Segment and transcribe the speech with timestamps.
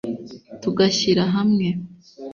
[0.61, 1.67] tugashyira hamwe